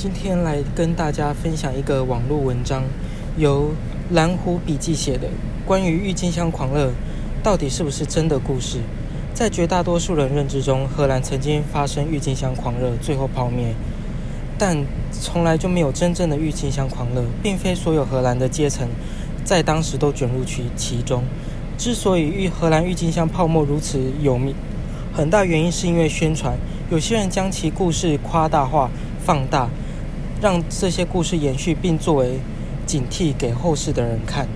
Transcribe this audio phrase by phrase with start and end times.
[0.00, 2.84] 今天来跟大家分享一个网络文章，
[3.36, 3.72] 由
[4.12, 5.26] 蓝湖笔记写的
[5.66, 6.92] 关于郁金香狂热
[7.42, 8.78] 到底是不是真的故事。
[9.34, 13.74] 在绝大多数人认知中，荷兰曾经发生郁金香狂热，最后泡灭，
[14.56, 14.76] 但
[15.10, 18.86] 从来就没有真正的郁金香狂热，并非所有荷兰的阶层
[19.42, 21.24] 在当时都卷入其其中。
[21.76, 24.54] 之所以郁荷兰郁金香泡沫如此有名，
[25.12, 26.56] 很大原因是因为宣传。
[26.88, 28.88] 有些人将其故事夸大化、
[29.22, 29.68] 放大，
[30.40, 32.38] 让这些故事延续，并作为
[32.86, 34.46] 警惕给后世的人看。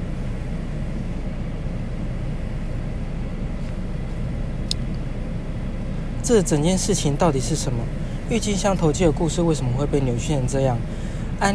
[6.23, 7.79] 这整件事情到底是什么？
[8.31, 10.79] 郁金香投机的故事为什么会被扭曲成这样？
[11.41, 11.55] 安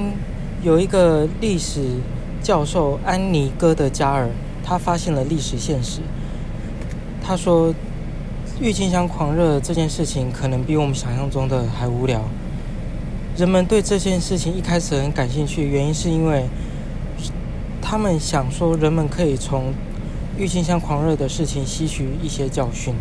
[0.62, 1.82] 有一个历史
[2.42, 4.30] 教授安妮·戈德加尔，
[4.64, 6.02] 他发现了历史现实。
[7.24, 7.74] 他说。
[8.60, 12.24] 郁金香狂热这件事情可能比我们想象中的还无聊。
[13.38, 16.46] 人们对这件事情一开始很感兴趣，原因是因为
[17.80, 19.74] 他们想说人们可以从
[20.38, 22.96] 郁金香狂热的事情吸取一些教训。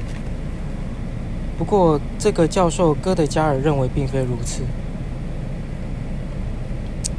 [1.56, 4.60] 不过，这个教授戈德加尔认为并非如此。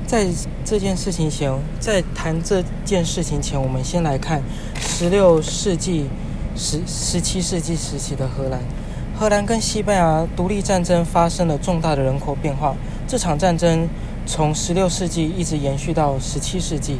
[0.05, 0.27] 在
[0.63, 4.41] 这件事情前，在谈这件事情前，我们先来看
[4.79, 6.05] 十六世纪。
[6.59, 8.59] 十十七世纪时期的荷兰，
[9.15, 12.75] 荷兰跟西班牙独立战争发生了重大的人口变化。
[13.07, 13.87] 这场战争
[14.25, 16.99] 从十六世纪一直延续到十七世纪，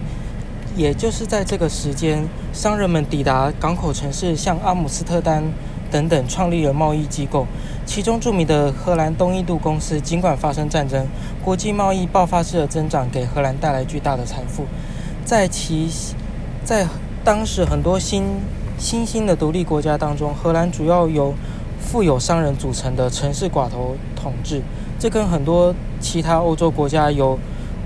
[0.78, 5.44] 也就是在这个时间，商人们抵达港口城市，像阿姆斯特丹
[5.92, 7.46] 等等，创立了贸易机构。
[7.86, 11.06] 其中著名的荷兰东印度公司，尽管发生战争，
[11.44, 14.64] 国际贸易爆发式的增长给荷兰带来巨大的财富。
[15.26, 15.90] 在其
[16.64, 16.88] 在
[17.26, 18.24] 当时很多新
[18.78, 21.34] 新兴的独立国家当中，荷兰主要由
[21.80, 24.62] 富有商人组成的城市寡头统治，
[25.00, 27.38] 这跟很多其他欧洲国家由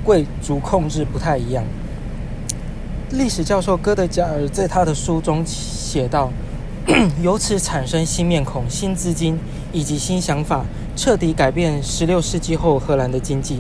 [0.04, 1.64] 贵族控制不太一样。
[3.12, 6.32] 历史教授戈德加尔在他的书中写道
[7.22, 9.38] ：“由此产生新面孔、新资金
[9.74, 10.66] 以及新想法，
[10.96, 13.60] 彻底改变16世纪后荷兰的经济。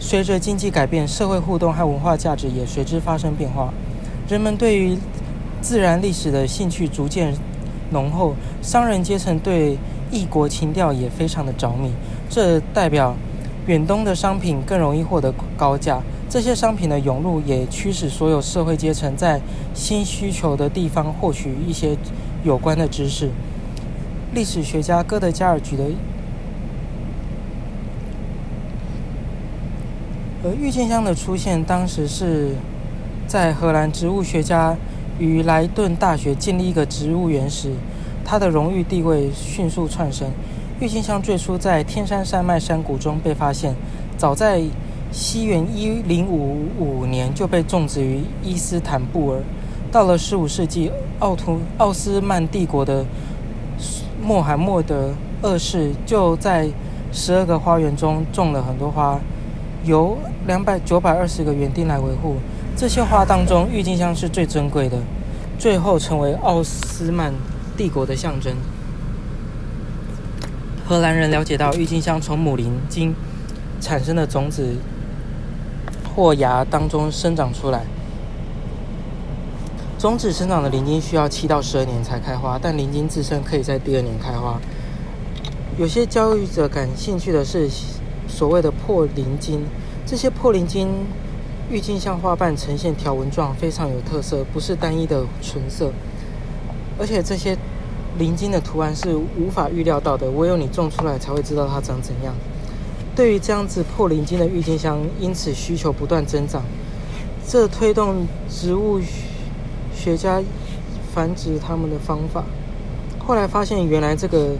[0.00, 3.72] 随着经济改变，社会互动和文化价值也随之发生变化。
[4.28, 4.96] 人们对于
[5.60, 7.34] 自然历史的兴趣逐渐
[7.90, 9.78] 浓厚，商人阶层对
[10.10, 11.90] 异国情调也非常的着迷。
[12.28, 13.14] 这代表
[13.66, 16.00] 远东的商品更容易获得高价。
[16.28, 19.40] 这些商品的涌入也驱使所有社会阶层在
[19.74, 21.96] 新需求的地方获取一些
[22.44, 23.30] 有关的知识。
[24.34, 25.84] 历史学家戈德加尔举的，
[30.44, 32.56] 而郁金香的出现，当时是
[33.26, 34.76] 在荷兰植物学家。
[35.18, 37.72] 于莱顿大学建立一个植物园时，
[38.26, 40.28] 他的荣誉地位迅速窜升。
[40.80, 43.74] 郁金香最初在天山山脉山谷中被发现，
[44.18, 44.62] 早在
[45.12, 49.38] 西元一零五五年就被种植于伊斯坦布尔。
[49.92, 53.06] 到了十五世纪，奥图奥斯曼帝国的
[54.20, 56.68] 穆罕默德二世就在
[57.12, 59.18] 十二个花园中种了很多花，
[59.84, 62.34] 由两百九百二十个园丁来维护。
[62.76, 64.98] 这些花当中，郁金香是最珍贵的，
[65.58, 67.32] 最后成为奥斯曼
[67.76, 68.56] 帝国的象征。
[70.86, 73.14] 荷兰人了解到，郁金香从母灵经
[73.80, 74.76] 产生的种子
[76.14, 77.84] 或芽当中生长出来。
[79.98, 84.60] 种子生长的灵经需要七到十二年才开花，但灵经自身可以在第二年开花。
[85.78, 87.68] 有些交易者感兴趣的是
[88.26, 89.64] 所谓的破灵经，
[90.06, 90.88] 这些破灵经。
[91.68, 95.90] 郁金香花瓣呈现条纹状，非常有特色，不是单一的纯色。
[96.98, 97.56] 而且这些
[98.18, 102.34] 鳞晶的图案是无法预料到的，唯有你种出来才会知道它长怎样。
[103.14, 106.62] 对于这样子破鳞晶的郁金香，因此需求不断增长，
[107.46, 109.00] 这推动植物
[109.94, 110.42] 学家
[111.14, 112.44] 繁殖它们的方法。
[113.18, 114.50] 后来发现，原来这个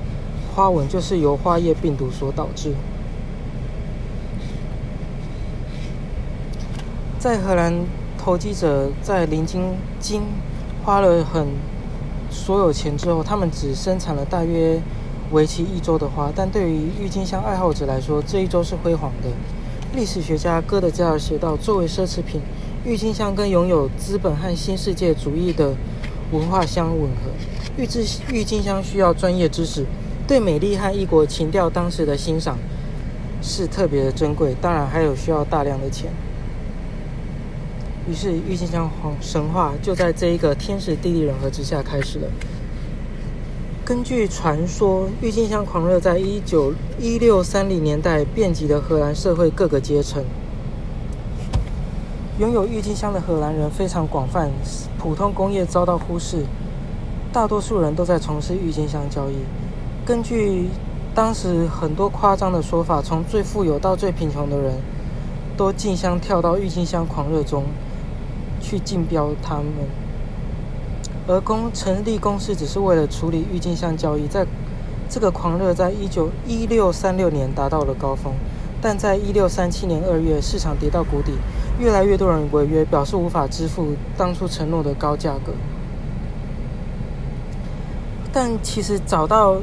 [0.55, 2.75] 花纹就是由花叶病毒所导致。
[7.19, 7.85] 在荷兰，
[8.17, 9.63] 投机者在灵金
[10.01, 10.23] 金
[10.85, 11.47] 花了很
[12.37, 14.81] 所有钱之后，他们只生产了大约
[15.33, 16.31] 为期一周的花。
[16.37, 19.29] 但对于郁金香爱好者来说，这一周是辉煌的。
[19.95, 22.43] 历史学家戈德加尔写道：“作为奢侈品，
[22.85, 25.73] 郁金香跟拥有资本和新世界主义的
[26.31, 27.31] 文化相吻合。
[27.79, 29.87] 郁金郁金香需要专业知识，
[30.29, 32.59] 对美丽和异国情调当时的欣赏
[33.41, 34.55] 是特别的珍贵。
[34.61, 36.11] 当然，还有需要大量的钱。”
[38.09, 38.89] 于是，郁金香
[39.21, 42.29] 神话就在这一个天时地利人和之下开始了。
[43.85, 50.25] 根据传说，郁金香狂热在一九一六三零年代遍及了荷兰社会各个阶层。
[52.39, 54.51] 拥有郁金香的荷兰人非常广泛，
[54.99, 56.45] 普通工业遭到忽视，
[57.33, 59.35] 大多数人都在从事郁金香交易。
[60.05, 60.69] 根据
[61.13, 64.75] 当时很多夸张的说法，从最富有到最贫穷的人，
[65.57, 67.65] 都竞相跳到郁金香狂热中
[68.69, 69.65] 去竞标他们。
[71.29, 74.45] 而公成立公司只是为了处理郁金香交易，在
[75.09, 78.33] 这个狂热在一九一六三六年达到了高峰，
[78.81, 81.33] 但在一六三七年二月，市场跌到谷底。
[81.79, 85.53] 越来越多人违约，表示无法支付当初承诺的高价格。
[88.33, 89.57] 但其实找到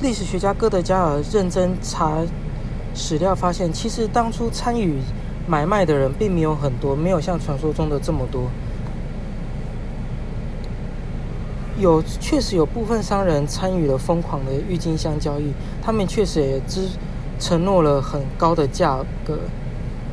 [0.00, 2.18] 历史学家哥德加尔认真查
[2.94, 4.98] 史料，发现其实当初参与
[5.46, 8.44] 买卖的人并没有很多，没有像传说中的这么多。
[11.78, 15.52] 有确实有部分商人参与了疯狂的郁金香交易，
[15.82, 16.88] 他们确实也支
[17.38, 19.38] 承诺了很高的价格。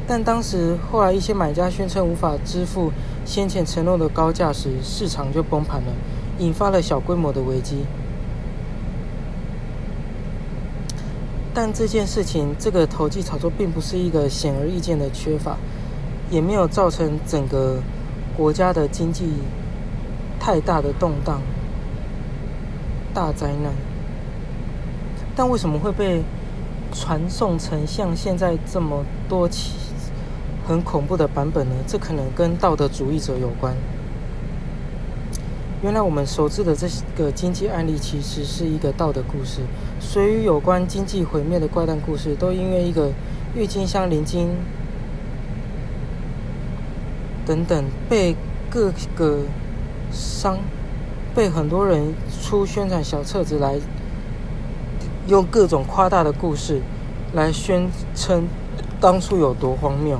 [0.08, 2.92] 但当时后来一些买家宣称无法支付
[3.24, 5.94] 先前承诺的高价时，市场就崩盘了，
[6.40, 7.86] 引发了小规模的危机。
[11.54, 15.58] 但这件事情，这个投机炒作并不是一个显而易见的缺乏，
[16.30, 17.78] 也没有造成整个
[18.38, 19.34] 国家的经济
[20.40, 21.42] 太大的动荡、
[23.14, 23.74] 大灾难。
[25.36, 26.24] 但为什么会被
[26.94, 29.74] 传颂成像现在这么多起？
[30.68, 31.76] 很恐怖的版本呢？
[31.88, 33.76] 这可能跟道德主义者有关。
[35.84, 36.88] 原来我们熟知的这
[37.18, 39.62] 个经济案例，其实是一个道德故事。
[40.00, 43.10] 所有有关经济毁灭的怪诞故事，都因为一个
[43.56, 44.50] 郁金香灵精
[47.48, 48.36] 等等，被
[48.70, 49.40] 各个
[50.12, 50.60] 商
[51.34, 53.80] 被很多人出宣传小册子来，
[55.28, 56.80] 用各种夸大的故事
[57.34, 58.48] 来宣称
[59.00, 60.20] 当初有多荒谬。